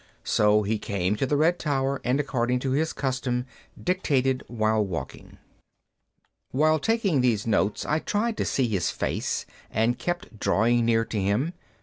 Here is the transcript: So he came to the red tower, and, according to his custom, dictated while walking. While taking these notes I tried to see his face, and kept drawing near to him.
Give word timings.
So 0.23 0.63
he 0.63 0.79
came 0.79 1.15
to 1.17 1.27
the 1.27 1.37
red 1.37 1.59
tower, 1.59 2.01
and, 2.03 2.19
according 2.19 2.57
to 2.61 2.71
his 2.71 2.91
custom, 2.91 3.45
dictated 3.79 4.41
while 4.47 4.83
walking. 4.83 5.37
While 6.49 6.79
taking 6.79 7.21
these 7.21 7.45
notes 7.45 7.85
I 7.85 7.99
tried 7.99 8.35
to 8.37 8.45
see 8.45 8.67
his 8.67 8.89
face, 8.89 9.45
and 9.69 9.99
kept 9.99 10.39
drawing 10.39 10.85
near 10.85 11.05
to 11.05 11.21
him. 11.21 11.53